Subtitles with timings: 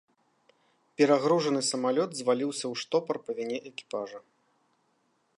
[0.99, 4.19] Перагружаны самалёт зваліўся ў штопар па віне экіпажа.